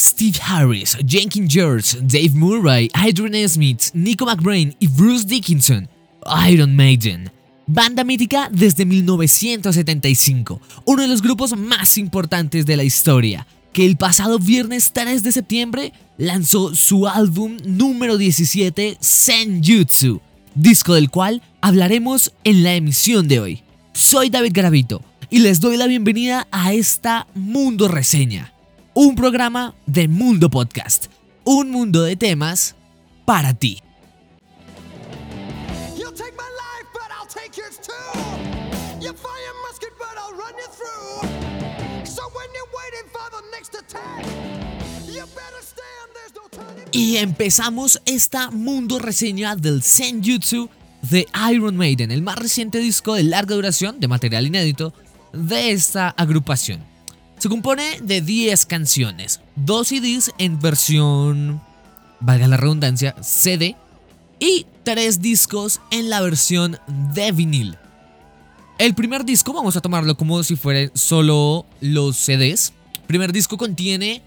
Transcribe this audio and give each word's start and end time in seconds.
Steve 0.00 0.38
Harris, 0.42 0.96
Jenkins 1.06 1.52
George, 1.52 1.98
Dave 2.00 2.30
Murray, 2.32 2.88
Adrian 2.94 3.46
Smith, 3.46 3.90
Nico 3.92 4.24
McBrain 4.24 4.74
y 4.80 4.86
Bruce 4.86 5.26
Dickinson. 5.26 5.88
Iron 6.48 6.74
Maiden. 6.74 7.30
Banda 7.66 8.02
mítica 8.02 8.48
desde 8.50 8.86
1975, 8.86 10.60
uno 10.86 11.02
de 11.02 11.08
los 11.08 11.22
grupos 11.22 11.56
más 11.56 11.98
importantes 11.98 12.66
de 12.66 12.76
la 12.76 12.82
historia, 12.82 13.46
que 13.72 13.86
el 13.86 13.96
pasado 13.96 14.38
viernes 14.38 14.92
3 14.92 15.22
de 15.22 15.32
septiembre 15.32 15.92
lanzó 16.16 16.74
su 16.74 17.06
álbum 17.06 17.58
número 17.64 18.16
17, 18.16 18.96
Senjutsu, 19.00 20.20
disco 20.54 20.94
del 20.94 21.10
cual 21.10 21.42
hablaremos 21.60 22.32
en 22.42 22.64
la 22.64 22.74
emisión 22.74 23.28
de 23.28 23.38
hoy. 23.38 23.62
Soy 23.92 24.30
David 24.30 24.52
Garavito 24.54 25.04
y 25.28 25.40
les 25.40 25.60
doy 25.60 25.76
la 25.76 25.86
bienvenida 25.86 26.48
a 26.50 26.72
esta 26.72 27.28
Mundo 27.34 27.86
Reseña, 27.86 28.49
un 28.94 29.14
programa 29.14 29.74
de 29.86 30.08
Mundo 30.08 30.50
Podcast, 30.50 31.06
un 31.44 31.70
mundo 31.70 32.02
de 32.02 32.16
temas 32.16 32.74
para 33.24 33.54
ti. 33.54 33.80
Y 46.92 47.16
empezamos 47.16 48.02
esta 48.04 48.50
mundo 48.50 48.98
reseña 48.98 49.54
del 49.54 49.82
Senjutsu 49.82 50.68
de 51.02 51.26
Iron 51.52 51.76
Maiden, 51.76 52.10
el 52.10 52.22
más 52.22 52.36
reciente 52.36 52.78
disco 52.78 53.14
de 53.14 53.22
larga 53.22 53.54
duración 53.54 54.00
de 54.00 54.08
material 54.08 54.46
inédito 54.46 54.92
de 55.32 55.70
esta 55.70 56.08
agrupación. 56.10 56.89
Se 57.40 57.48
compone 57.48 57.98
de 58.02 58.20
10 58.20 58.66
canciones, 58.66 59.40
2 59.56 59.88
CDs 59.88 60.30
en 60.36 60.60
versión, 60.60 61.62
valga 62.20 62.46
la 62.46 62.58
redundancia, 62.58 63.16
CD, 63.22 63.76
y 64.38 64.66
3 64.82 65.22
discos 65.22 65.80
en 65.90 66.10
la 66.10 66.20
versión 66.20 66.76
de 67.14 67.32
vinil. 67.32 67.78
El 68.76 68.94
primer 68.94 69.24
disco, 69.24 69.54
vamos 69.54 69.74
a 69.74 69.80
tomarlo 69.80 70.18
como 70.18 70.42
si 70.42 70.54
fueran 70.54 70.90
solo 70.94 71.64
los 71.80 72.18
CDs. 72.18 72.74
El 72.96 73.06
primer 73.06 73.32
disco 73.32 73.56
contiene 73.56 74.20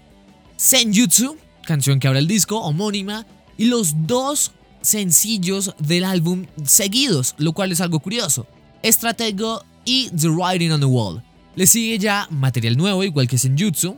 Senjutsu, 0.56 1.36
canción 1.64 2.00
que 2.00 2.08
abre 2.08 2.18
el 2.18 2.26
disco, 2.26 2.62
homónima, 2.62 3.26
y 3.56 3.66
los 3.66 3.94
dos 4.08 4.50
sencillos 4.82 5.76
del 5.78 6.02
álbum 6.02 6.46
seguidos, 6.64 7.36
lo 7.38 7.52
cual 7.52 7.70
es 7.70 7.80
algo 7.80 8.00
curioso. 8.00 8.48
Estratego 8.82 9.64
y 9.84 10.10
The 10.10 10.30
Writing 10.30 10.72
on 10.72 10.80
the 10.80 10.86
Wall. 10.86 11.22
Le 11.56 11.66
sigue 11.66 11.98
ya 11.98 12.26
material 12.30 12.76
nuevo, 12.76 13.04
igual 13.04 13.28
que 13.28 13.38
Senjutsu. 13.38 13.96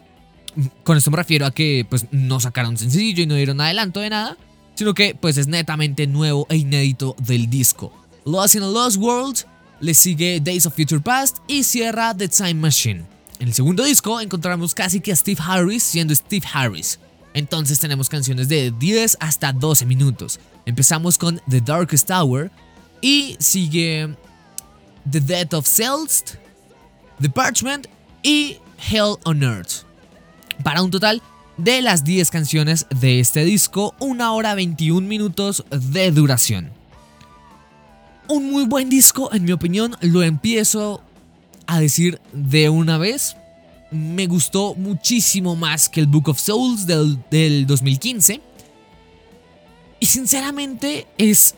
Con 0.84 0.96
esto 0.96 1.10
me 1.10 1.16
refiero 1.16 1.46
a 1.46 1.50
que 1.50 1.86
pues, 1.88 2.06
no 2.10 2.40
sacaron 2.40 2.76
sencillo 2.76 3.22
y 3.22 3.26
no 3.26 3.34
dieron 3.34 3.60
adelanto 3.60 4.00
de 4.00 4.10
nada, 4.10 4.36
sino 4.74 4.94
que 4.94 5.14
pues 5.14 5.36
es 5.36 5.48
netamente 5.48 6.06
nuevo 6.06 6.46
e 6.48 6.56
inédito 6.56 7.14
del 7.18 7.48
disco. 7.48 7.92
Lost 8.24 8.54
in 8.54 8.62
a 8.62 8.66
Lost 8.66 8.96
World 8.96 9.38
le 9.80 9.94
sigue 9.94 10.40
Days 10.40 10.66
of 10.66 10.74
Future 10.74 11.00
Past 11.00 11.38
y 11.46 11.62
cierra 11.62 12.14
The 12.14 12.28
Time 12.28 12.54
Machine. 12.54 13.04
En 13.38 13.48
el 13.48 13.54
segundo 13.54 13.84
disco 13.84 14.20
encontramos 14.20 14.74
casi 14.74 15.00
que 15.00 15.12
a 15.12 15.16
Steve 15.16 15.40
Harris 15.46 15.82
siendo 15.82 16.14
Steve 16.14 16.46
Harris. 16.52 16.98
Entonces 17.34 17.78
tenemos 17.78 18.08
canciones 18.08 18.48
de 18.48 18.70
10 18.70 19.18
hasta 19.20 19.52
12 19.52 19.84
minutos. 19.84 20.40
Empezamos 20.64 21.18
con 21.18 21.40
The 21.48 21.60
Darkest 21.60 22.10
Hour 22.10 22.50
y 23.02 23.36
sigue 23.38 24.16
The 25.10 25.20
Death 25.20 25.52
of 25.52 25.68
Celst, 25.68 26.36
The 27.20 27.30
Parchment 27.30 27.86
y 28.22 28.58
Hell 28.90 29.16
on 29.24 29.42
Earth. 29.42 29.84
Para 30.62 30.82
un 30.82 30.90
total 30.90 31.22
de 31.56 31.82
las 31.82 32.04
10 32.04 32.30
canciones 32.30 32.86
de 33.00 33.20
este 33.20 33.44
disco, 33.44 33.94
una 33.98 34.32
hora 34.32 34.54
21 34.54 35.06
minutos 35.06 35.64
de 35.70 36.10
duración. 36.10 36.70
Un 38.28 38.50
muy 38.50 38.64
buen 38.64 38.88
disco, 38.88 39.32
en 39.32 39.44
mi 39.44 39.52
opinión, 39.52 39.96
lo 40.00 40.22
empiezo 40.22 41.02
a 41.66 41.80
decir 41.80 42.20
de 42.32 42.68
una 42.68 42.98
vez 42.98 43.36
me 43.90 44.26
gustó 44.26 44.74
muchísimo 44.74 45.56
más 45.56 45.88
que 45.88 46.00
el 46.00 46.06
Book 46.06 46.28
of 46.28 46.40
Souls 46.40 46.86
del, 46.86 47.66
2015. 47.66 48.40
Y 50.00 50.06
sinceramente 50.06 51.06
es 51.18 51.54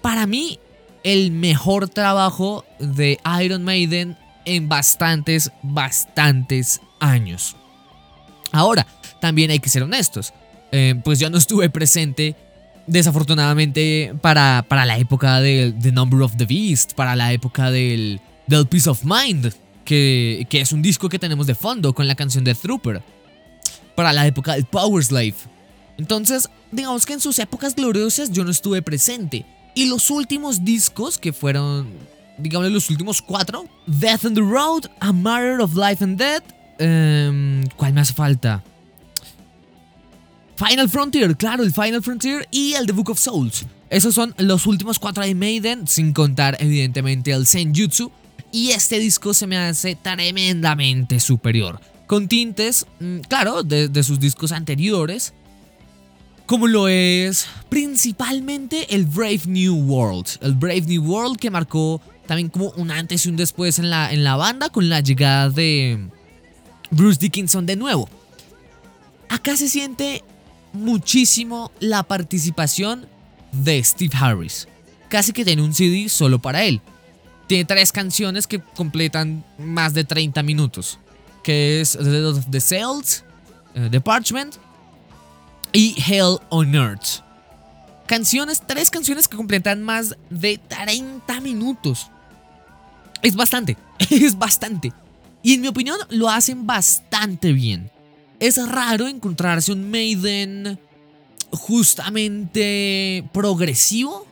para 0.00 0.26
mí 0.26 0.58
el 1.02 1.32
mejor 1.32 1.88
trabajo 1.88 2.64
de 2.78 3.18
Iron 3.42 3.64
Maiden 3.64 4.16
en 4.44 4.68
bastantes, 4.68 5.50
bastantes 5.62 6.80
años. 7.00 7.56
Ahora, 8.52 8.86
también 9.20 9.50
hay 9.50 9.58
que 9.58 9.70
ser 9.70 9.82
honestos. 9.82 10.32
Eh, 10.72 10.94
pues 11.04 11.18
yo 11.18 11.30
no 11.30 11.38
estuve 11.38 11.70
presente, 11.70 12.34
desafortunadamente, 12.86 14.14
para, 14.20 14.64
para 14.68 14.84
la 14.84 14.98
época 14.98 15.40
del 15.40 15.78
The 15.78 15.92
Number 15.92 16.22
of 16.22 16.36
the 16.36 16.46
Beast, 16.46 16.94
para 16.94 17.14
la 17.16 17.32
época 17.32 17.70
del, 17.70 18.20
Peace 18.70 18.88
of 18.88 19.04
Mind, 19.04 19.52
que, 19.84 20.46
es 20.50 20.72
un 20.72 20.82
disco 20.82 21.08
que 21.08 21.18
tenemos 21.18 21.46
de 21.46 21.54
fondo 21.54 21.94
con 21.94 22.06
la 22.06 22.14
canción 22.14 22.44
de 22.44 22.54
Trooper, 22.54 23.02
para 23.94 24.12
la 24.12 24.26
época 24.26 24.54
del 24.54 24.64
Power 24.64 25.04
Slave. 25.04 25.34
Entonces, 25.98 26.48
digamos 26.70 27.06
que 27.06 27.12
en 27.12 27.20
sus 27.20 27.38
épocas 27.38 27.74
gloriosas 27.74 28.30
yo 28.32 28.44
no 28.44 28.50
estuve 28.50 28.82
presente. 28.82 29.44
Y 29.74 29.86
los 29.86 30.10
últimos 30.10 30.64
discos, 30.64 31.18
que 31.18 31.32
fueron, 31.32 31.88
digamos, 32.38 32.70
los 32.70 32.88
últimos 32.90 33.22
cuatro, 33.22 33.66
Death 33.86 34.24
on 34.24 34.34
the 34.34 34.40
Road, 34.40 34.86
A 35.00 35.12
Matter 35.12 35.60
of 35.60 35.74
Life 35.74 36.02
and 36.02 36.18
Death, 36.18 36.44
em, 36.78 37.66
¿cuál 37.76 37.92
me 37.92 38.00
hace 38.00 38.12
falta? 38.12 38.62
Final 40.56 40.88
Frontier, 40.88 41.36
claro, 41.36 41.62
el 41.62 41.72
Final 41.72 42.02
Frontier 42.02 42.46
y 42.50 42.74
el 42.74 42.86
The 42.86 42.92
Book 42.92 43.10
of 43.10 43.18
Souls. 43.18 43.66
Esos 43.90 44.14
son 44.14 44.34
los 44.38 44.66
últimos 44.66 44.98
cuatro 44.98 45.24
de 45.24 45.34
Maiden, 45.34 45.86
sin 45.86 46.12
contar 46.12 46.56
evidentemente 46.60 47.32
el 47.32 47.46
Senjutsu, 47.46 48.10
y 48.52 48.70
este 48.70 48.98
disco 48.98 49.34
se 49.34 49.46
me 49.46 49.56
hace 49.56 49.96
tremendamente 49.96 51.18
superior. 51.18 51.80
Con 52.06 52.28
tintes, 52.28 52.86
mm, 53.00 53.20
claro, 53.20 53.62
de, 53.62 54.02
sus 54.02 54.20
discos 54.20 54.52
anteriores, 54.52 55.32
como 56.46 56.68
lo 56.68 56.88
es 56.88 57.46
principalmente 57.70 58.94
el 58.94 59.06
Brave 59.06 59.42
New 59.46 59.74
World. 59.74 60.26
El 60.42 60.54
Brave 60.54 60.82
New 60.82 61.02
World 61.02 61.38
que 61.38 61.50
marcó 61.50 62.00
también 62.26 62.48
como 62.48 62.70
un 62.70 62.90
antes 62.90 63.26
y 63.26 63.28
un 63.28 63.36
después 63.36 63.78
en 63.78 63.90
la, 63.90 64.12
en 64.12 64.24
la 64.24 64.36
banda 64.36 64.70
con 64.70 64.88
la 64.88 65.00
llegada 65.00 65.50
de 65.50 66.08
Bruce 66.90 67.18
Dickinson 67.20 67.66
de 67.66 67.76
nuevo. 67.76 68.08
Acá 69.28 69.56
se 69.56 69.68
siente 69.68 70.22
muchísimo 70.72 71.72
la 71.80 72.02
participación 72.02 73.06
de 73.52 73.82
Steve 73.82 74.14
Harris. 74.18 74.68
Casi 75.08 75.32
que 75.32 75.44
tiene 75.44 75.62
un 75.62 75.74
CD 75.74 76.08
solo 76.08 76.40
para 76.40 76.64
él. 76.64 76.80
Tiene 77.46 77.64
tres 77.64 77.92
canciones 77.92 78.46
que 78.46 78.60
completan 78.60 79.44
más 79.58 79.94
de 79.94 80.04
30 80.04 80.42
minutos. 80.42 80.98
Que 81.42 81.80
es 81.80 81.92
The 81.92 82.24
of 82.24 82.46
the 82.50 82.58
eh, 82.58 83.88
The 83.90 84.00
Parchment 84.00 84.56
y 85.72 85.94
Hell 86.06 86.38
on 86.50 86.74
Earth. 86.74 87.22
Canciones, 88.12 88.62
tres 88.66 88.90
canciones 88.90 89.26
que 89.26 89.38
completan 89.38 89.82
más 89.82 90.18
de 90.28 90.58
30 90.58 91.40
minutos. 91.40 92.10
Es 93.22 93.34
bastante, 93.34 93.78
es 94.10 94.36
bastante. 94.36 94.92
Y 95.42 95.54
en 95.54 95.62
mi 95.62 95.68
opinión 95.68 95.96
lo 96.10 96.28
hacen 96.28 96.66
bastante 96.66 97.54
bien. 97.54 97.90
Es 98.38 98.58
raro 98.68 99.08
encontrarse 99.08 99.72
un 99.72 99.90
Maiden 99.90 100.78
justamente 101.52 103.26
progresivo 103.32 104.26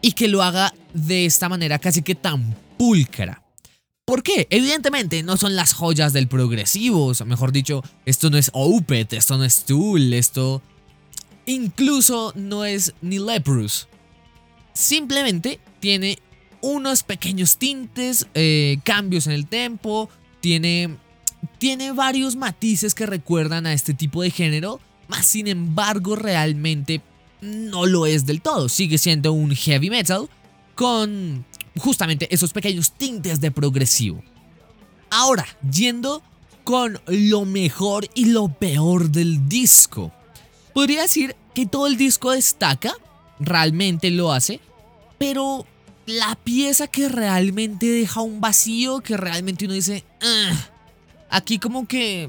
y 0.00 0.12
que 0.12 0.28
lo 0.28 0.40
haga 0.40 0.72
de 0.92 1.26
esta 1.26 1.48
manera 1.48 1.80
casi 1.80 2.02
que 2.02 2.14
tan 2.14 2.54
pulcra. 2.78 3.42
¿Por 4.04 4.22
qué? 4.22 4.46
Evidentemente 4.50 5.24
no 5.24 5.36
son 5.36 5.56
las 5.56 5.72
joyas 5.72 6.12
del 6.12 6.28
progresivo, 6.28 7.06
o 7.06 7.24
mejor 7.24 7.50
dicho, 7.50 7.82
esto 8.06 8.30
no 8.30 8.38
es 8.38 8.52
Opeth, 8.52 9.12
esto 9.14 9.38
no 9.38 9.44
es 9.44 9.64
Tool, 9.64 10.14
esto 10.14 10.62
incluso 11.46 12.32
no 12.34 12.64
es 12.64 12.94
ni 13.00 13.18
Leprous. 13.18 13.88
Simplemente 14.72 15.60
tiene 15.80 16.18
unos 16.60 17.02
pequeños 17.02 17.58
tintes, 17.58 18.26
eh, 18.34 18.78
cambios 18.84 19.26
en 19.26 19.34
el 19.34 19.46
tempo, 19.46 20.08
tiene, 20.40 20.96
tiene 21.58 21.92
varios 21.92 22.36
matices 22.36 22.94
que 22.94 23.06
recuerdan 23.06 23.66
a 23.66 23.72
este 23.72 23.94
tipo 23.94 24.22
de 24.22 24.30
género, 24.30 24.80
más 25.08 25.26
sin 25.26 25.46
embargo 25.46 26.16
realmente 26.16 27.02
no 27.40 27.86
lo 27.86 28.06
es 28.06 28.24
del 28.24 28.40
todo, 28.40 28.68
sigue 28.68 28.96
siendo 28.96 29.32
un 29.32 29.54
heavy 29.54 29.90
metal 29.90 30.28
con 30.74 31.44
justamente 31.76 32.32
esos 32.34 32.52
pequeños 32.52 32.92
tintes 32.92 33.40
de 33.40 33.50
progresivo. 33.50 34.22
Ahora, 35.10 35.46
yendo 35.70 36.22
con 36.64 36.98
lo 37.06 37.44
mejor 37.44 38.08
y 38.14 38.26
lo 38.26 38.48
peor 38.48 39.10
del 39.10 39.48
disco. 39.48 40.12
Podría 40.74 41.02
decir 41.02 41.36
que 41.54 41.66
todo 41.66 41.86
el 41.86 41.96
disco 41.96 42.32
destaca, 42.32 42.92
realmente 43.38 44.10
lo 44.10 44.32
hace, 44.32 44.60
pero 45.18 45.66
la 46.06 46.34
pieza 46.34 46.88
que 46.88 47.08
realmente 47.08 47.86
deja 47.86 48.20
un 48.20 48.40
vacío, 48.40 49.00
que 49.00 49.16
realmente 49.16 49.64
uno 49.64 49.74
dice, 49.74 50.04
ah", 50.20 50.68
aquí 51.30 51.58
como 51.58 51.86
que 51.86 52.28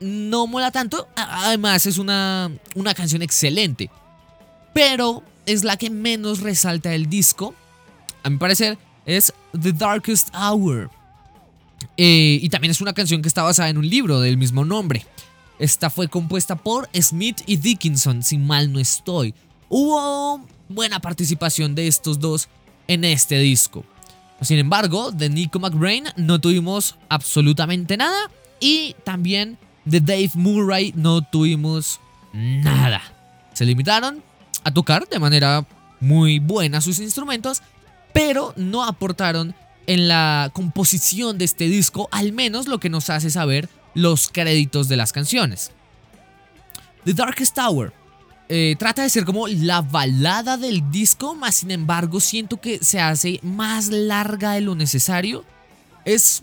no 0.00 0.46
mola 0.46 0.70
tanto. 0.70 1.08
Además, 1.16 1.86
es 1.86 1.98
una, 1.98 2.50
una 2.74 2.94
canción 2.94 3.22
excelente. 3.22 3.90
Pero 4.72 5.22
es 5.46 5.64
la 5.64 5.76
que 5.76 5.90
menos 5.90 6.40
resalta 6.40 6.90
del 6.90 7.08
disco. 7.08 7.54
A 8.22 8.30
mi 8.30 8.38
parecer, 8.38 8.78
es 9.06 9.32
The 9.60 9.72
Darkest 9.72 10.28
Hour. 10.34 10.90
Eh, 11.96 12.38
y 12.42 12.48
también 12.48 12.70
es 12.70 12.80
una 12.80 12.92
canción 12.92 13.22
que 13.22 13.28
está 13.28 13.42
basada 13.42 13.68
en 13.68 13.78
un 13.78 13.88
libro 13.88 14.20
del 14.20 14.36
mismo 14.36 14.64
nombre. 14.64 15.06
Esta 15.58 15.90
fue 15.90 16.08
compuesta 16.08 16.56
por 16.56 16.88
Smith 17.00 17.42
y 17.46 17.56
Dickinson, 17.56 18.22
si 18.22 18.38
mal 18.38 18.72
no 18.72 18.80
estoy. 18.80 19.34
Hubo 19.68 20.46
buena 20.68 21.00
participación 21.00 21.74
de 21.74 21.86
estos 21.86 22.18
dos 22.18 22.48
en 22.88 23.04
este 23.04 23.38
disco. 23.38 23.84
Sin 24.40 24.58
embargo, 24.58 25.10
de 25.10 25.28
Nico 25.30 25.58
McBrain 25.58 26.04
no 26.16 26.40
tuvimos 26.40 26.96
absolutamente 27.08 27.96
nada 27.96 28.30
y 28.60 28.94
también 29.04 29.58
de 29.84 30.00
Dave 30.00 30.30
Murray 30.34 30.92
no 30.96 31.22
tuvimos 31.22 32.00
nada. 32.32 33.00
Se 33.52 33.64
limitaron 33.64 34.22
a 34.64 34.72
tocar 34.72 35.08
de 35.08 35.18
manera 35.18 35.64
muy 36.00 36.40
buena 36.40 36.80
sus 36.80 36.98
instrumentos, 36.98 37.62
pero 38.12 38.52
no 38.56 38.84
aportaron 38.84 39.54
en 39.86 40.08
la 40.08 40.50
composición 40.52 41.38
de 41.38 41.44
este 41.44 41.68
disco, 41.68 42.08
al 42.10 42.32
menos 42.32 42.66
lo 42.66 42.80
que 42.80 42.88
nos 42.88 43.10
hace 43.10 43.30
saber 43.30 43.68
los 43.94 44.28
créditos 44.28 44.88
de 44.88 44.96
las 44.96 45.12
canciones. 45.12 45.70
The 47.04 47.14
Darkest 47.14 47.54
Tower 47.54 47.92
eh, 48.48 48.76
trata 48.78 49.02
de 49.02 49.08
ser 49.08 49.24
como 49.24 49.48
la 49.48 49.80
balada 49.80 50.56
del 50.58 50.90
disco, 50.90 51.34
más 51.34 51.56
sin 51.56 51.70
embargo 51.70 52.20
siento 52.20 52.60
que 52.60 52.78
se 52.84 53.00
hace 53.00 53.40
más 53.42 53.88
larga 53.88 54.52
de 54.52 54.60
lo 54.60 54.74
necesario. 54.74 55.44
Es 56.04 56.42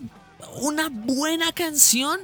una 0.60 0.88
buena 0.88 1.52
canción, 1.52 2.18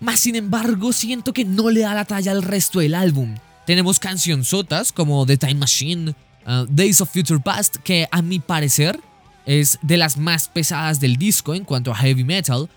más 0.00 0.20
sin 0.20 0.36
embargo 0.36 0.92
siento 0.92 1.32
que 1.34 1.44
no 1.44 1.68
le 1.68 1.80
da 1.80 1.94
la 1.94 2.06
talla 2.06 2.32
al 2.32 2.42
resto 2.42 2.80
del 2.80 2.94
álbum. 2.94 3.34
Tenemos 3.66 3.98
cancionzotas 3.98 4.90
como 4.90 5.26
The 5.26 5.36
Time 5.36 5.54
Machine, 5.54 6.14
uh, 6.46 6.66
Days 6.68 7.00
of 7.00 7.12
Future 7.12 7.40
Past, 7.40 7.76
que 7.76 8.08
a 8.10 8.22
mi 8.22 8.40
parecer 8.40 8.98
es 9.44 9.78
de 9.82 9.98
las 9.98 10.16
más 10.16 10.48
pesadas 10.48 10.98
del 10.98 11.16
disco 11.16 11.54
en 11.54 11.64
cuanto 11.64 11.92
a 11.92 11.96
heavy 11.96 12.24
metal, 12.24 12.70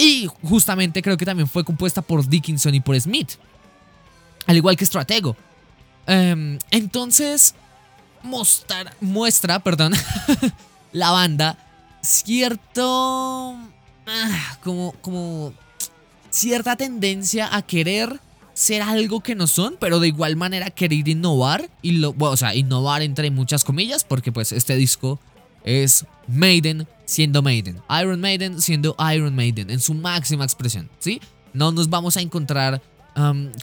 y 0.00 0.28
justamente 0.42 1.02
creo 1.02 1.16
que 1.18 1.26
también 1.26 1.46
fue 1.46 1.62
compuesta 1.62 2.00
por 2.00 2.26
Dickinson 2.26 2.74
y 2.74 2.80
por 2.80 2.98
Smith 2.98 3.32
al 4.46 4.56
igual 4.56 4.76
que 4.76 4.86
Stratego. 4.86 5.36
Em, 6.06 6.58
entonces, 6.70 7.54
muestra, 9.00 9.60
perdón, 9.60 9.92
la 10.92 11.10
banda 11.10 11.58
cierto, 12.02 13.56
ah, 14.06 14.58
como, 14.64 14.92
como 15.02 15.52
cierta 16.30 16.76
tendencia 16.76 17.54
a 17.54 17.62
querer 17.62 18.18
ser 18.54 18.82
algo 18.82 19.20
que 19.20 19.34
no 19.34 19.46
son, 19.46 19.76
pero 19.78 20.00
de 20.00 20.08
igual 20.08 20.36
manera 20.36 20.70
querer 20.70 21.06
innovar 21.06 21.68
y 21.82 21.92
lo, 21.92 22.14
o 22.18 22.36
sea, 22.36 22.54
innovar 22.54 23.02
entre 23.02 23.30
muchas 23.30 23.64
comillas, 23.64 24.04
porque 24.04 24.32
pues 24.32 24.52
este 24.52 24.76
disco 24.76 25.20
es 25.64 26.04
Maiden 26.26 26.86
siendo 27.04 27.42
Maiden, 27.42 27.80
Iron 28.00 28.20
Maiden 28.20 28.60
siendo 28.60 28.96
Iron 29.12 29.34
Maiden 29.34 29.70
en 29.70 29.80
su 29.80 29.94
máxima 29.94 30.44
expresión, 30.44 30.88
¿sí? 30.98 31.20
No 31.52 31.72
nos 31.72 31.90
vamos 31.90 32.16
a 32.16 32.20
encontrar 32.20 32.80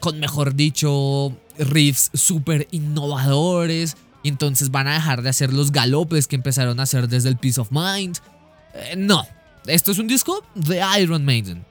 con 0.02 0.20
mejor 0.20 0.56
dicho 0.56 1.36
riffs 1.58 2.12
súper 2.14 2.68
innovadores. 2.72 3.98
Y 4.24 4.30
entonces 4.30 4.72
van 4.72 4.88
a 4.88 4.96
dejar 4.96 5.22
de 5.22 5.30
hacer 5.30 5.54
los 5.54 5.72
galopes 5.72 6.28
que 6.28 6.36
empezaron 6.36 6.80
a 6.80 6.84
hacer 6.84 7.08
desde 7.08 7.30
el 7.30 7.38
Peace 7.38 7.62
of 7.62 7.72
Mind. 7.72 8.18
Eh, 8.74 8.96
no, 8.98 9.26
esto 9.68 9.92
es 9.92 10.00
un 10.00 10.08
disco 10.08 10.44
de 10.56 10.84
Iron 11.00 11.24
Maiden. 11.24 11.64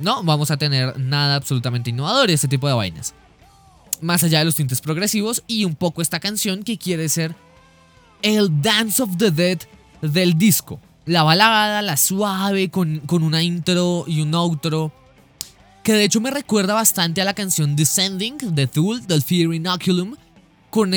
No 0.00 0.22
vamos 0.22 0.50
a 0.50 0.56
tener 0.56 0.98
nada 0.98 1.36
absolutamente 1.36 1.90
innovador 1.90 2.28
y 2.30 2.34
este 2.34 2.48
tipo 2.48 2.68
de 2.68 2.74
vainas. 2.74 3.14
Más 4.00 4.22
allá 4.24 4.40
de 4.40 4.44
los 4.44 4.56
tintes 4.56 4.80
progresivos 4.80 5.42
y 5.46 5.64
un 5.64 5.76
poco 5.76 6.02
esta 6.02 6.20
canción 6.20 6.62
que 6.62 6.78
quiere 6.78 7.08
ser 7.08 7.36
el 8.24 8.62
Dance 8.62 9.02
of 9.02 9.16
the 9.18 9.30
Dead 9.30 9.58
del 10.00 10.36
disco. 10.36 10.80
La 11.04 11.22
balada, 11.22 11.82
la 11.82 11.96
suave, 11.96 12.70
con, 12.70 13.00
con 13.00 13.22
una 13.22 13.42
intro 13.42 14.04
y 14.08 14.22
un 14.22 14.34
outro 14.34 14.90
que 15.84 15.92
de 15.92 16.04
hecho 16.04 16.20
me 16.22 16.30
recuerda 16.30 16.72
bastante 16.72 17.20
a 17.20 17.26
la 17.26 17.34
canción 17.34 17.76
Descending 17.76 18.38
de 18.54 18.66
Tool 18.66 19.06
del 19.06 19.22
Fear 19.22 19.52
Inoculum, 19.52 20.16
con, 20.70 20.92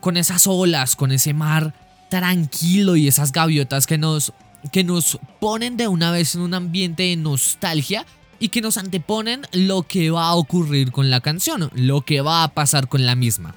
con 0.00 0.16
esas 0.16 0.46
olas, 0.46 0.94
con 0.94 1.10
ese 1.10 1.34
mar 1.34 1.74
tranquilo 2.08 2.94
y 2.94 3.08
esas 3.08 3.32
gaviotas 3.32 3.88
que 3.88 3.98
nos, 3.98 4.32
que 4.70 4.84
nos 4.84 5.18
ponen 5.40 5.76
de 5.76 5.88
una 5.88 6.12
vez 6.12 6.36
en 6.36 6.42
un 6.42 6.54
ambiente 6.54 7.02
de 7.02 7.16
nostalgia 7.16 8.06
y 8.38 8.50
que 8.50 8.60
nos 8.60 8.78
anteponen 8.78 9.42
lo 9.50 9.82
que 9.82 10.12
va 10.12 10.28
a 10.28 10.34
ocurrir 10.34 10.92
con 10.92 11.10
la 11.10 11.20
canción, 11.20 11.68
lo 11.74 12.02
que 12.02 12.20
va 12.20 12.44
a 12.44 12.54
pasar 12.54 12.86
con 12.86 13.04
la 13.04 13.16
misma. 13.16 13.56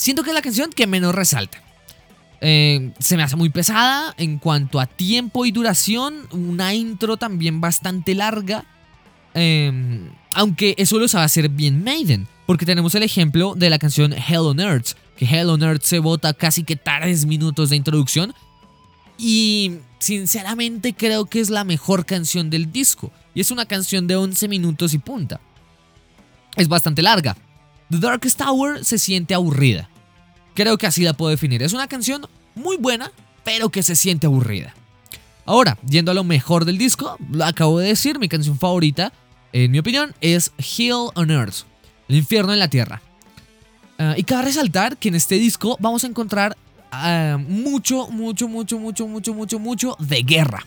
Siento 0.00 0.22
que 0.22 0.30
es 0.30 0.34
la 0.34 0.42
canción 0.42 0.70
que 0.70 0.86
menos 0.86 1.14
resalta. 1.14 1.62
Eh, 2.40 2.92
se 2.98 3.16
me 3.16 3.22
hace 3.22 3.36
muy 3.36 3.50
pesada 3.50 4.14
en 4.16 4.38
cuanto 4.38 4.80
a 4.80 4.86
tiempo 4.86 5.44
y 5.44 5.52
duración, 5.52 6.26
una 6.32 6.72
intro 6.74 7.18
también 7.18 7.60
bastante 7.60 8.14
larga 8.14 8.64
Em, 9.34 10.10
aunque 10.34 10.74
eso 10.78 10.98
lo 10.98 11.08
sabe 11.08 11.24
hacer 11.24 11.48
bien 11.48 11.84
Maiden, 11.84 12.26
porque 12.46 12.66
tenemos 12.66 12.94
el 12.94 13.02
ejemplo 13.02 13.54
de 13.56 13.70
la 13.70 13.78
canción 13.78 14.12
Hell 14.12 14.38
on 14.38 14.60
Earth, 14.60 14.92
que 15.16 15.24
Hell 15.24 15.50
on 15.50 15.62
Earth 15.62 15.82
se 15.82 15.98
bota 15.98 16.34
casi 16.34 16.64
que 16.64 16.76
3 16.76 17.26
minutos 17.26 17.70
de 17.70 17.76
introducción. 17.76 18.34
Y 19.18 19.78
sinceramente 19.98 20.94
creo 20.94 21.26
que 21.26 21.40
es 21.40 21.50
la 21.50 21.64
mejor 21.64 22.06
canción 22.06 22.48
del 22.48 22.72
disco. 22.72 23.12
Y 23.34 23.42
es 23.42 23.50
una 23.50 23.66
canción 23.66 24.06
de 24.06 24.16
11 24.16 24.48
minutos 24.48 24.94
y 24.94 24.98
punta. 24.98 25.40
Es 26.56 26.68
bastante 26.68 27.02
larga. 27.02 27.36
The 27.90 27.98
Darkest 27.98 28.38
Tower 28.38 28.84
se 28.84 28.98
siente 28.98 29.34
aburrida. 29.34 29.88
Creo 30.54 30.78
que 30.78 30.86
así 30.86 31.02
la 31.02 31.12
puedo 31.12 31.30
definir. 31.30 31.62
Es 31.62 31.72
una 31.72 31.88
canción 31.88 32.26
muy 32.54 32.76
buena, 32.76 33.10
pero 33.44 33.70
que 33.70 33.82
se 33.82 33.96
siente 33.96 34.26
aburrida. 34.26 34.74
Ahora, 35.44 35.78
yendo 35.88 36.12
a 36.12 36.14
lo 36.14 36.22
mejor 36.22 36.64
del 36.64 36.78
disco, 36.78 37.16
lo 37.30 37.44
acabo 37.44 37.78
de 37.78 37.88
decir, 37.88 38.18
mi 38.18 38.28
canción 38.28 38.58
favorita, 38.58 39.12
en 39.52 39.72
mi 39.72 39.80
opinión, 39.80 40.14
es 40.20 40.52
Hell 40.58 41.10
on 41.14 41.30
Earth, 41.30 41.64
el 42.08 42.16
infierno 42.16 42.52
en 42.52 42.60
la 42.60 42.68
tierra. 42.68 43.02
Ah, 43.98 44.14
y 44.16 44.22
cabe 44.22 44.44
resaltar 44.44 44.96
que 44.96 45.08
en 45.08 45.16
este 45.16 45.34
disco 45.34 45.76
vamos 45.80 46.04
a 46.04 46.06
encontrar 46.06 46.56
ah, 46.92 47.36
mucho, 47.38 48.08
mucho, 48.08 48.46
mucho, 48.46 48.78
mucho, 48.78 49.06
mucho, 49.08 49.34
mucho, 49.34 49.58
mucho 49.58 49.96
de 49.98 50.22
guerra. 50.22 50.64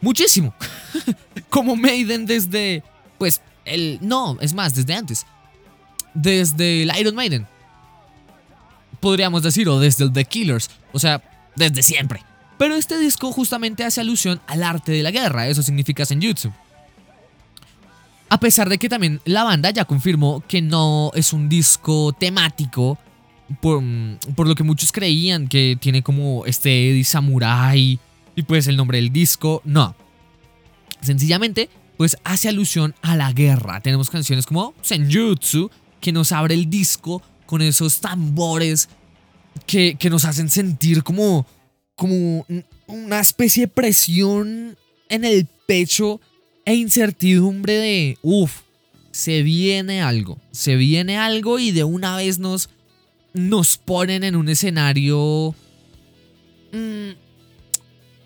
Muchísimo. 0.00 0.54
Como 1.48 1.76
Maiden 1.76 2.26
desde, 2.26 2.82
pues, 3.18 3.40
el... 3.64 3.98
No, 4.02 4.36
es 4.40 4.52
más, 4.52 4.74
desde 4.74 4.94
antes. 4.94 5.24
Desde 6.14 6.82
el 6.82 6.92
Iron 6.98 7.14
Maiden. 7.14 7.46
Podríamos 9.00 9.42
decir, 9.42 9.68
o 9.68 9.78
desde 9.78 10.04
el 10.04 10.12
The 10.12 10.24
Killers. 10.24 10.70
O 10.92 10.98
sea, 10.98 11.22
desde 11.56 11.82
siempre. 11.82 12.22
Pero 12.58 12.76
este 12.76 12.98
disco 12.98 13.32
justamente 13.32 13.84
hace 13.84 14.00
alusión 14.00 14.40
al 14.46 14.62
arte 14.62 14.92
de 14.92 15.02
la 15.02 15.10
guerra, 15.10 15.48
eso 15.48 15.62
significa 15.62 16.04
Senjutsu. 16.04 16.52
A 18.28 18.38
pesar 18.38 18.68
de 18.68 18.78
que 18.78 18.88
también 18.88 19.20
la 19.24 19.44
banda 19.44 19.70
ya 19.70 19.84
confirmó 19.84 20.42
que 20.46 20.62
no 20.62 21.10
es 21.14 21.32
un 21.32 21.48
disco 21.48 22.12
temático, 22.12 22.98
por, 23.60 23.82
lo 23.82 24.54
que 24.54 24.62
muchos 24.62 24.92
creían 24.92 25.48
que 25.48 25.76
tiene 25.80 26.02
como 26.02 26.46
este 26.46 26.90
Eddie 26.90 27.04
Samurai 27.04 27.98
y 28.34 28.42
pues 28.42 28.66
el 28.66 28.76
nombre 28.76 28.98
del 28.98 29.12
disco, 29.12 29.60
no. 29.64 29.94
Sencillamente, 31.00 31.68
pues 31.96 32.16
hace 32.24 32.48
alusión 32.48 32.94
a 33.02 33.16
la 33.16 33.32
guerra. 33.32 33.80
Tenemos 33.80 34.10
canciones 34.10 34.46
como 34.46 34.74
Senjutsu, 34.80 35.70
que 36.04 36.12
nos 36.12 36.32
abre 36.32 36.54
el 36.54 36.68
disco 36.68 37.22
con 37.46 37.62
esos 37.62 38.02
tambores 38.02 38.90
que, 39.66 39.96
que 39.98 40.10
nos 40.10 40.26
hacen 40.26 40.50
sentir 40.50 41.02
como 41.02 41.46
como 41.96 42.44
una 42.88 43.20
especie 43.20 43.62
de 43.62 43.68
presión 43.68 44.76
en 45.08 45.24
el 45.24 45.46
pecho 45.66 46.20
e 46.66 46.74
incertidumbre 46.74 47.72
de, 47.72 48.18
uff, 48.20 48.60
se 49.12 49.42
viene 49.42 50.02
algo, 50.02 50.38
se 50.50 50.76
viene 50.76 51.16
algo 51.16 51.58
y 51.58 51.70
de 51.70 51.84
una 51.84 52.16
vez 52.16 52.38
nos, 52.38 52.68
nos 53.32 53.78
ponen 53.78 54.24
en 54.24 54.36
un 54.36 54.50
escenario... 54.50 55.54
Mm, 56.72 57.12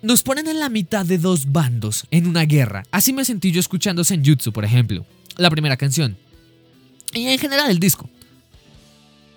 nos 0.01 0.23
ponen 0.23 0.47
en 0.47 0.59
la 0.59 0.67
mitad 0.67 1.05
de 1.05 1.17
dos 1.17 1.51
bandos 1.53 2.07
en 2.11 2.27
una 2.27 2.43
guerra. 2.43 2.83
Así 2.91 3.13
me 3.13 3.23
sentí 3.23 3.51
yo 3.51 3.61
escuchando 3.61 4.03
Senjutsu, 4.03 4.51
por 4.51 4.65
ejemplo, 4.65 5.05
la 5.37 5.49
primera 5.49 5.77
canción. 5.77 6.17
Y 7.13 7.27
en 7.27 7.39
general 7.39 7.69
el 7.69 7.79
disco. 7.79 8.09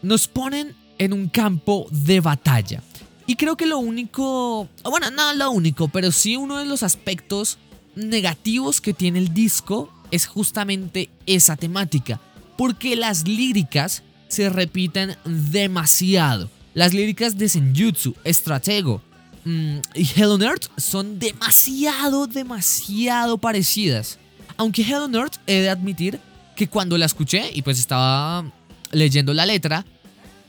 Nos 0.03 0.29
ponen 0.29 0.75
en 0.99 1.13
un 1.13 1.29
campo 1.29 1.87
de 1.91 2.21
batalla. 2.21 2.83
Y 3.27 3.37
creo 3.37 3.57
que 3.57 3.67
lo 3.67 3.79
único, 3.79 4.69
bueno, 4.85 5.11
no 5.11 5.33
lo 5.35 5.51
único, 5.51 5.89
pero 5.89 6.11
sí 6.13 6.37
uno 6.37 6.59
de 6.59 6.67
los 6.67 6.83
aspectos 6.83 7.59
negativos 7.95 8.81
que 8.81 8.93
tiene 8.93 9.19
el 9.19 9.33
disco 9.33 9.93
es 10.11 10.27
justamente 10.27 11.09
esa 11.27 11.57
temática, 11.57 12.21
porque 12.57 12.97
las 12.97 13.27
líricas 13.27 14.03
se 14.29 14.51
repiten 14.51 15.17
demasiado. 15.25 16.51
Las 16.75 16.95
líricas 16.95 17.37
de 17.37 17.49
Senjutsu, 17.49 18.15
Stratego 18.27 19.03
mm, 19.45 19.77
y 19.95 20.09
Hell 20.17 20.31
on 20.31 20.43
Earth 20.43 20.67
son 20.77 21.19
demasiado, 21.19 22.27
demasiado 22.27 23.39
parecidas. 23.39 24.19
Aunque 24.57 24.83
Hell 24.83 25.03
on 25.03 25.15
Earth 25.15 25.37
he 25.47 25.61
de 25.61 25.71
admitir 25.71 26.21
que 26.57 26.69
cuando 26.69 26.99
la 26.99 27.07
escuché 27.07 27.51
y 27.53 27.63
pues 27.63 27.79
estaba 27.79 28.45
leyendo 28.91 29.35
la 29.35 29.47
letra, 29.47 29.85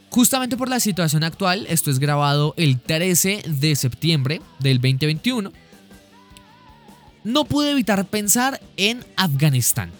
justamente 0.09 0.57
por 0.57 0.69
la 0.69 0.79
situación 0.79 1.23
actual, 1.23 1.65
esto 1.69 1.89
es 1.89 1.99
grabado 1.99 2.53
el 2.57 2.79
13 2.79 3.43
de 3.47 3.75
septiembre 3.75 4.41
del 4.59 4.77
2021, 4.77 5.51
no 7.23 7.45
pude 7.45 7.71
evitar 7.71 8.05
pensar 8.05 8.61
en 8.77 9.03
Afganistán. 9.15 9.91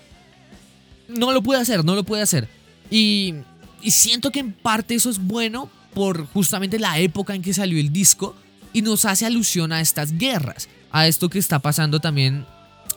No 1.08 1.32
lo 1.32 1.42
pude 1.42 1.58
hacer, 1.58 1.86
no 1.86 1.96
lo 1.96 2.04
pude 2.04 2.22
hacer. 2.22 2.50
Y, 2.90 3.36
y 3.82 3.92
siento 3.92 4.32
que 4.32 4.40
en 4.40 4.52
parte 4.52 4.96
eso 4.96 5.10
es 5.10 5.20
bueno 5.20 5.70
por 5.94 6.26
justamente 6.28 6.80
la 6.80 7.00
época 7.00 7.34
en 7.34 7.42
que 7.42 7.54
salió 7.54 7.80
el 7.80 7.94
disco 7.94 8.36
y 8.74 8.82
nos 8.82 9.06
hace 9.06 9.26
alusión 9.26 9.72
a 9.72 9.80
estas 9.80 10.18
guerras, 10.18 10.68
a 10.92 11.08
esto 11.08 11.30
que 11.30 11.40
está 11.40 11.60
pasando 11.60 12.00
también 12.00 12.46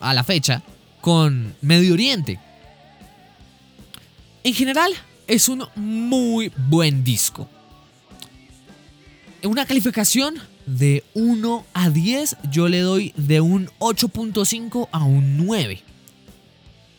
a 0.01 0.13
la 0.13 0.23
fecha 0.23 0.63
con 1.01 1.55
Medio 1.61 1.93
Oriente. 1.93 2.39
En 4.47 4.53
general, 4.53 4.93
es 5.27 5.49
un 5.49 5.65
muy 5.75 6.53
buen 6.69 7.03
disco. 7.03 7.49
Una 9.43 9.65
calificación 9.65 10.35
de 10.65 11.03
1 11.15 11.65
a 11.73 11.89
10, 11.89 12.37
yo 12.49 12.69
le 12.69 12.79
doy 12.79 13.13
de 13.17 13.41
un 13.41 13.67
8.5 13.79 14.87
a 14.89 15.03
un 15.03 15.45
9. 15.45 15.83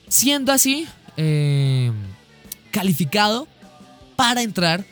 Siendo 0.08 0.52
así, 0.52 0.86
eh, 1.16 1.90
calificado 2.70 3.48
para 4.14 4.42
entrar 4.42 4.84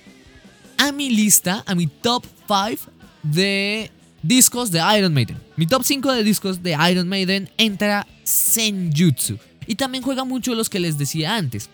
a 0.78 0.92
mi 0.92 1.10
lista, 1.10 1.62
a 1.66 1.74
mi 1.74 1.86
top 1.88 2.24
5 2.48 2.90
de 3.22 3.92
discos 4.22 4.70
de 4.70 4.82
Iron 4.96 5.12
Maiden. 5.12 5.36
Mi 5.56 5.66
top 5.66 5.82
5 5.84 6.10
de 6.10 6.24
discos 6.24 6.62
de 6.62 6.74
Iron 6.90 7.06
Maiden 7.06 7.50
entra 7.58 8.06
Senjutsu. 8.24 9.38
Y 9.66 9.74
también 9.74 10.02
juega 10.02 10.24
mucho 10.24 10.54
los 10.54 10.70
que 10.70 10.80
les 10.80 10.96
decía 10.96 11.36
antes. 11.36 11.68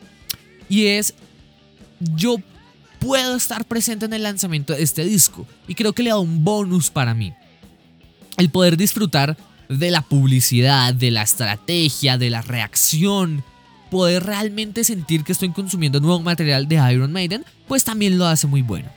Y 0.73 0.87
es, 0.87 1.13
yo 2.01 2.37
puedo 2.99 3.37
estar 3.37 3.67
presente 3.67 4.07
en 4.07 4.15
el 4.15 4.23
lanzamiento 4.23 4.73
de 4.73 4.83
este 4.83 5.05
disco. 5.05 5.47
Y 5.69 5.75
creo 5.75 5.93
que 5.93 6.03
le 6.03 6.09
da 6.09 6.19
un 6.19 6.45
bonus 6.45 6.89
para 6.89 7.13
mí. 7.13 7.35
El 8.39 8.49
poder 8.49 8.79
disfrutar 8.79 9.37
de 9.69 9.91
la 9.91 10.01
publicidad, 10.01 10.95
de 10.95 11.11
la 11.11 11.25
estrategia, 11.25 12.17
de 12.17 12.31
la 12.31 12.41
reacción. 12.41 13.45
Poder 13.91 14.25
realmente 14.25 14.83
sentir 14.83 15.25
que 15.25 15.33
estoy 15.33 15.51
consumiendo 15.51 16.01
nuevo 16.01 16.21
material 16.21 16.67
de 16.67 16.77
Iron 16.91 17.13
Maiden, 17.13 17.45
pues 17.69 17.85
también 17.85 18.17
lo 18.17 18.25
hace 18.25 18.47
muy 18.47 18.63
bueno. 18.63 18.89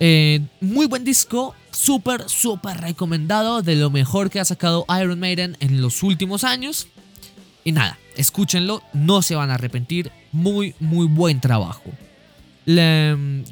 Eh, 0.00 0.40
muy 0.62 0.86
buen 0.86 1.04
disco, 1.04 1.54
súper, 1.70 2.30
súper 2.30 2.80
recomendado, 2.80 3.60
de 3.60 3.76
lo 3.76 3.90
mejor 3.90 4.30
que 4.30 4.40
ha 4.40 4.44
sacado 4.46 4.86
Iron 4.98 5.20
Maiden 5.20 5.58
en 5.60 5.82
los 5.82 6.02
últimos 6.02 6.44
años. 6.44 6.88
Y 7.64 7.72
nada, 7.72 7.98
escúchenlo, 8.16 8.82
no 8.92 9.22
se 9.22 9.34
van 9.34 9.50
a 9.50 9.54
arrepentir, 9.54 10.12
muy, 10.32 10.74
muy 10.80 11.06
buen 11.06 11.40
trabajo. 11.40 11.90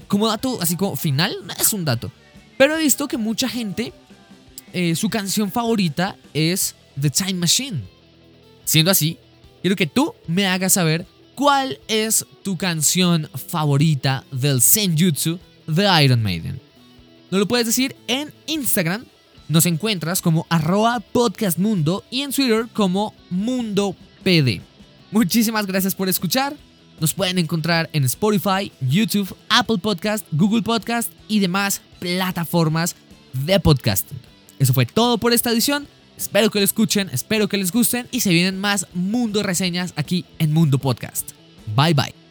como 0.07 0.29
dato, 0.29 0.61
así 0.61 0.77
como 0.77 0.97
final, 0.97 1.35
es 1.59 1.73
un 1.73 1.85
dato, 1.85 2.13
pero 2.59 2.77
he 2.77 2.81
visto 2.81 3.09
que 3.09 3.17
mucha 3.17 3.49
gente, 3.49 3.93
eh, 4.73 4.95
su 4.95 5.09
canción 5.09 5.51
favorita 5.51 6.17
es 6.35 6.75
The 7.01 7.11
Time 7.11 7.35
Machine. 7.35 7.81
Siendo 8.65 8.91
así, 8.91 9.19
quiero 9.63 9.77
que 9.77 9.87
tú 9.87 10.15
me 10.29 10.47
hagas 10.47 10.75
saber 10.75 11.07
cuál 11.35 11.81
es 11.89 12.25
tu 12.43 12.57
canción 12.57 13.29
favorita 13.49 14.25
del 14.31 14.61
Senjutsu 14.61 15.39
The 15.75 16.05
Iron 16.05 16.23
Maiden. 16.23 16.61
No 17.31 17.39
lo 17.39 17.49
puedes 17.49 17.67
decir 17.67 17.97
en 18.09 18.33
Instagram. 18.47 19.07
Nos 19.53 19.67
encuentras 19.67 20.23
como 20.23 20.47
arroba 20.49 21.01
podcastmundo 21.01 22.05
y 22.11 22.23
en 22.23 22.33
Twitter 22.33 22.69
como 22.73 23.15
mundopd. 23.29 24.63
Muchísimas 25.11 25.67
gracias 25.67 25.95
por 25.95 26.09
escuchar. 26.09 26.57
Nos 27.01 27.13
pueden 27.13 27.37
encontrar 27.37 27.91
en 27.93 28.05
Spotify, 28.05 28.73
YouTube, 28.81 29.37
Apple 29.51 29.77
Podcast, 29.77 30.27
Google 30.33 30.63
Podcast 30.63 31.13
y 31.29 31.41
demás 31.41 31.83
plataformas 31.99 32.97
de 33.35 33.61
podcasting. 33.61 34.19
Eso 34.59 34.73
fue 34.73 34.87
todo 34.87 35.19
por 35.19 35.35
esta 35.35 35.51
edición. 35.51 35.87
Espero 36.17 36.51
que 36.51 36.61
lo 36.61 36.65
escuchen, 36.65 37.11
espero 37.13 37.47
que 37.47 37.59
les 37.59 37.73
gusten 37.73 38.09
y 38.11 38.21
se 38.21 38.31
vienen 38.31 38.59
más 38.59 38.87
Mundo 38.95 39.43
Reseñas 39.43 39.93
aquí 39.97 40.25
en 40.39 40.55
Mundo 40.55 40.79
Podcast. 40.79 41.33
Bye 41.77 41.93
bye. 41.93 42.22